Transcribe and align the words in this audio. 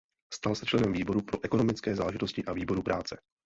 Stal 0.33 0.55
se 0.55 0.65
členem 0.65 0.93
výboru 0.93 1.21
pro 1.21 1.39
ekonomické 1.43 1.95
záležitosti 1.95 2.43
a 2.45 2.53
výboru 2.53 2.81
práce. 2.83 3.17